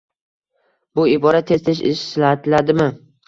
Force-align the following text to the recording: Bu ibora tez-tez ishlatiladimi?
Bu 0.99 1.05
ibora 1.11 1.43
tez-tez 1.51 1.83
ishlatiladimi? 1.91 2.89